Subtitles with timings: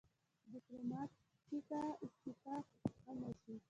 [0.51, 3.55] ډیپلوماټیکه استفاده هم وشي.